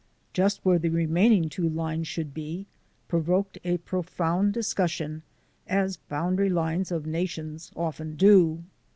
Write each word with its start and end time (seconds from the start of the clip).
Just 0.33 0.65
where 0.65 0.79
the 0.79 0.89
remaining 0.89 1.47
two 1.47 1.69
lines 1.69 2.07
should 2.07 2.33
be 2.33 2.65
provoked 3.07 3.59
a 3.63 3.77
profound 3.77 4.51
discussion, 4.51 5.21
as 5.67 5.97
boundary 5.97 6.49
lines 6.49 6.91
of 6.91 7.05
nations 7.05 7.71
often 7.75 8.15
do. 8.15 8.63